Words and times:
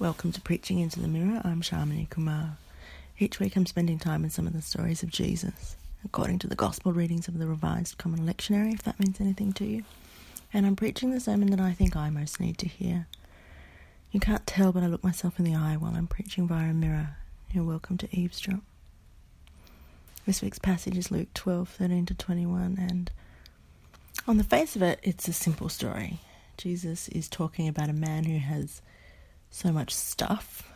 Welcome 0.00 0.32
to 0.32 0.40
Preaching 0.40 0.80
into 0.80 0.98
the 0.98 1.06
Mirror. 1.06 1.42
I'm 1.44 1.62
Shamini 1.62 2.10
Kumar. 2.10 2.56
Each 3.20 3.38
week 3.38 3.54
I'm 3.54 3.64
spending 3.64 4.00
time 4.00 4.24
in 4.24 4.30
some 4.30 4.44
of 4.48 4.52
the 4.52 4.60
stories 4.60 5.04
of 5.04 5.08
Jesus, 5.08 5.76
according 6.04 6.40
to 6.40 6.48
the 6.48 6.56
Gospel 6.56 6.92
readings 6.92 7.28
of 7.28 7.38
the 7.38 7.46
Revised 7.46 7.96
Common 7.96 8.26
Lectionary, 8.26 8.74
if 8.74 8.82
that 8.82 8.98
means 8.98 9.20
anything 9.20 9.52
to 9.52 9.64
you. 9.64 9.84
And 10.52 10.66
I'm 10.66 10.74
preaching 10.74 11.12
the 11.12 11.20
sermon 11.20 11.48
that 11.50 11.60
I 11.60 11.74
think 11.74 11.94
I 11.94 12.10
most 12.10 12.40
need 12.40 12.58
to 12.58 12.66
hear. 12.66 13.06
You 14.10 14.18
can't 14.18 14.44
tell, 14.48 14.72
but 14.72 14.82
I 14.82 14.88
look 14.88 15.04
myself 15.04 15.38
in 15.38 15.44
the 15.44 15.54
eye 15.54 15.76
while 15.76 15.94
I'm 15.94 16.08
preaching 16.08 16.48
via 16.48 16.70
a 16.70 16.74
mirror. 16.74 17.10
You're 17.52 17.62
welcome 17.62 17.96
to 17.98 18.08
eavesdrop. 18.10 18.62
This 20.26 20.42
week's 20.42 20.58
passage 20.58 20.98
is 20.98 21.12
Luke 21.12 21.32
12, 21.34 21.68
13 21.68 22.06
to 22.06 22.14
21, 22.14 22.78
and 22.80 23.12
on 24.26 24.38
the 24.38 24.44
face 24.44 24.74
of 24.74 24.82
it, 24.82 24.98
it's 25.04 25.28
a 25.28 25.32
simple 25.32 25.68
story. 25.68 26.18
Jesus 26.56 27.08
is 27.10 27.28
talking 27.28 27.68
about 27.68 27.90
a 27.90 27.94
man 27.94 28.24
who 28.24 28.38
has 28.38 28.82
so 29.54 29.70
much 29.70 29.94
stuff, 29.94 30.68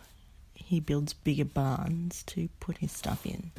he 0.54 0.78
builds 0.78 1.12
bigger 1.12 1.44
barns 1.44 2.22
to 2.22 2.48
put 2.60 2.78
his 2.78 2.92
stuff 2.92 3.26
in. 3.26 3.50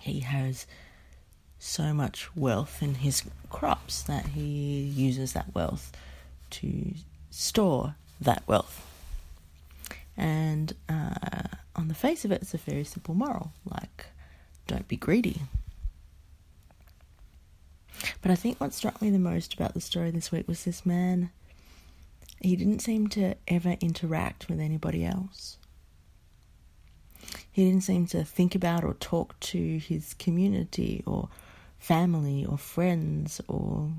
He 0.00 0.20
has 0.20 0.64
so 1.58 1.92
much 1.92 2.28
wealth 2.36 2.80
in 2.80 2.94
his 2.94 3.24
crops 3.50 4.02
that 4.02 4.26
he 4.26 4.92
uses 4.94 5.32
that 5.32 5.52
wealth 5.52 5.90
to 6.50 6.94
store 7.30 7.96
that 8.20 8.44
wealth. 8.46 8.86
And 10.16 10.72
uh, 10.88 11.48
on 11.74 11.88
the 11.88 11.94
face 11.94 12.24
of 12.24 12.30
it, 12.30 12.42
it's 12.42 12.54
a 12.54 12.58
very 12.58 12.84
simple 12.84 13.16
moral 13.16 13.50
like, 13.68 14.06
don't 14.68 14.86
be 14.86 14.96
greedy. 14.96 15.40
But 18.22 18.30
I 18.30 18.36
think 18.36 18.60
what 18.60 18.72
struck 18.72 19.02
me 19.02 19.10
the 19.10 19.18
most 19.18 19.52
about 19.52 19.74
the 19.74 19.80
story 19.80 20.12
this 20.12 20.30
week 20.30 20.46
was 20.46 20.62
this 20.62 20.86
man 20.86 21.30
he 22.44 22.56
didn't 22.56 22.80
seem 22.80 23.08
to 23.08 23.34
ever 23.48 23.76
interact 23.80 24.48
with 24.48 24.60
anybody 24.60 25.04
else. 25.04 25.56
He 27.50 27.64
didn't 27.64 27.84
seem 27.84 28.06
to 28.08 28.22
think 28.22 28.54
about 28.54 28.84
or 28.84 28.94
talk 28.94 29.38
to 29.40 29.78
his 29.78 30.14
community 30.14 31.02
or 31.06 31.28
family 31.78 32.44
or 32.44 32.58
friends 32.58 33.40
or 33.48 33.92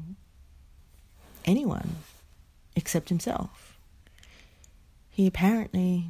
anyone 1.43 1.95
except 2.75 3.09
himself. 3.09 3.77
He 5.09 5.25
apparently 5.25 6.05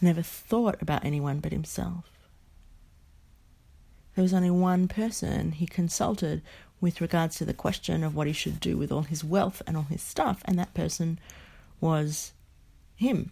never 0.00 0.22
thought 0.22 0.80
about 0.82 1.04
anyone 1.04 1.38
but 1.38 1.52
himself. 1.52 2.10
There 4.14 4.22
was 4.22 4.34
only 4.34 4.50
one 4.50 4.88
person 4.88 5.52
he 5.52 5.66
consulted 5.66 6.42
with 6.82 7.00
regards 7.00 7.36
to 7.36 7.44
the 7.46 7.54
question 7.54 8.02
of 8.02 8.14
what 8.14 8.26
he 8.26 8.32
should 8.32 8.60
do 8.60 8.76
with 8.76 8.90
all 8.90 9.02
his 9.02 9.22
wealth 9.24 9.62
and 9.66 9.76
all 9.76 9.84
his 9.84 10.02
stuff, 10.02 10.42
and 10.44 10.58
that 10.58 10.74
person 10.74 11.18
was 11.80 12.32
him. 12.96 13.30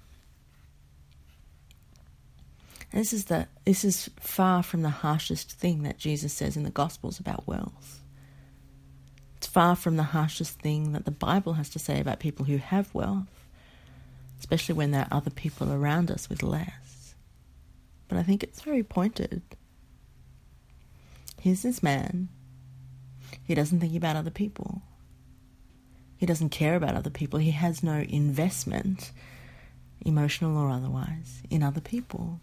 This 2.92 3.12
is 3.12 3.26
the 3.26 3.48
this 3.64 3.84
is 3.84 4.08
far 4.18 4.62
from 4.62 4.82
the 4.82 4.90
harshest 4.90 5.52
thing 5.52 5.82
that 5.82 5.98
Jesus 5.98 6.32
says 6.32 6.56
in 6.56 6.62
the 6.62 6.70
Gospels 6.70 7.20
about 7.20 7.46
wealth. 7.46 8.00
It's 9.36 9.46
far 9.46 9.74
from 9.74 9.96
the 9.96 10.04
harshest 10.04 10.60
thing 10.60 10.92
that 10.92 11.04
the 11.04 11.10
Bible 11.10 11.54
has 11.54 11.68
to 11.70 11.78
say 11.78 12.00
about 12.00 12.20
people 12.20 12.46
who 12.46 12.58
have 12.58 12.94
wealth, 12.94 13.46
especially 14.38 14.74
when 14.76 14.92
there 14.92 15.02
are 15.10 15.16
other 15.16 15.30
people 15.30 15.72
around 15.72 16.10
us 16.10 16.28
with 16.28 16.42
less. 16.42 17.14
But 18.06 18.18
I 18.18 18.22
think 18.22 18.42
it's 18.42 18.62
very 18.62 18.82
pointed. 18.82 19.42
Here's 21.40 21.62
this 21.62 21.82
man 21.82 22.28
he 23.50 23.54
doesn't 23.56 23.80
think 23.80 23.96
about 23.96 24.14
other 24.14 24.30
people. 24.30 24.80
He 26.16 26.24
doesn't 26.24 26.50
care 26.50 26.76
about 26.76 26.94
other 26.94 27.10
people. 27.10 27.40
He 27.40 27.50
has 27.50 27.82
no 27.82 28.04
investment, 28.08 29.10
emotional 30.06 30.56
or 30.56 30.70
otherwise, 30.70 31.42
in 31.50 31.60
other 31.60 31.80
people. 31.80 32.38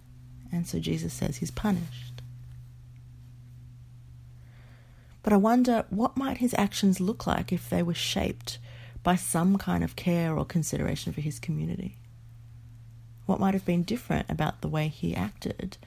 And 0.51 0.67
so 0.67 0.79
Jesus 0.79 1.13
says 1.13 1.37
he's 1.37 1.49
punished. 1.49 2.21
But 5.23 5.31
I 5.31 5.37
wonder 5.37 5.85
what 5.89 6.17
might 6.17 6.39
his 6.39 6.53
actions 6.57 6.99
look 6.99 7.25
like 7.25 7.53
if 7.53 7.69
they 7.69 7.81
were 7.81 7.93
shaped 7.93 8.59
by 9.01 9.15
some 9.15 9.57
kind 9.57 9.85
of 9.85 9.95
care 9.95 10.37
or 10.37 10.43
consideration 10.43 11.13
for 11.13 11.21
his 11.21 11.39
community? 11.39 11.95
What 13.25 13.39
might 13.39 13.53
have 13.53 13.63
been 13.63 13.83
different 13.83 14.29
about 14.29 14.59
the 14.59 14.67
way 14.67 14.89
he 14.89 15.15
acted 15.15 15.77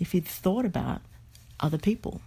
if 0.00 0.10
he'd 0.10 0.26
thought 0.26 0.64
about 0.64 1.02
other 1.60 1.78
people? 1.78 2.20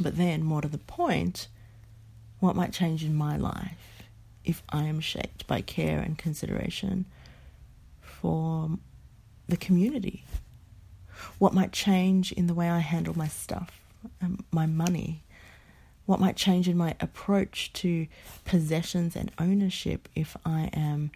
But 0.00 0.16
then, 0.16 0.42
more 0.42 0.60
to 0.60 0.68
the 0.68 0.78
point, 0.78 1.48
what 2.40 2.56
might 2.56 2.72
change 2.72 3.04
in 3.04 3.14
my 3.14 3.36
life 3.36 4.02
if 4.44 4.62
I 4.68 4.84
am 4.84 5.00
shaped 5.00 5.46
by 5.46 5.60
care 5.60 6.00
and 6.00 6.18
consideration 6.18 7.06
for 8.00 8.70
the 9.48 9.56
community? 9.56 10.24
What 11.38 11.54
might 11.54 11.72
change 11.72 12.32
in 12.32 12.48
the 12.48 12.54
way 12.54 12.68
I 12.68 12.80
handle 12.80 13.16
my 13.16 13.28
stuff, 13.28 13.80
um, 14.20 14.44
my 14.50 14.66
money? 14.66 15.22
What 16.06 16.20
might 16.20 16.36
change 16.36 16.68
in 16.68 16.76
my 16.76 16.96
approach 17.00 17.72
to 17.74 18.06
possessions 18.44 19.16
and 19.16 19.30
ownership 19.38 20.08
if 20.14 20.36
I 20.44 20.70
am 20.72 21.12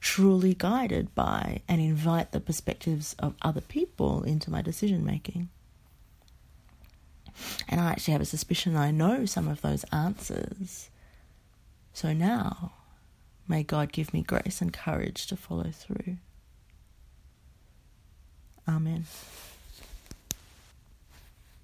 truly 0.00 0.54
guided 0.54 1.14
by 1.14 1.62
and 1.68 1.80
invite 1.80 2.32
the 2.32 2.40
perspectives 2.40 3.14
of 3.18 3.34
other 3.40 3.60
people 3.60 4.22
into 4.24 4.50
my 4.50 4.62
decision 4.62 5.04
making? 5.04 5.48
And 7.68 7.80
I 7.80 7.90
actually 7.90 8.12
have 8.12 8.20
a 8.20 8.26
suspicion 8.26 8.76
I 8.76 8.90
know 8.90 9.26
some 9.26 9.48
of 9.48 9.62
those 9.62 9.84
answers. 9.92 10.90
So 11.92 12.12
now, 12.12 12.72
may 13.48 13.62
God 13.62 13.92
give 13.92 14.14
me 14.14 14.22
grace 14.22 14.60
and 14.60 14.72
courage 14.72 15.26
to 15.26 15.36
follow 15.36 15.70
through. 15.70 16.18
Amen. 18.68 19.04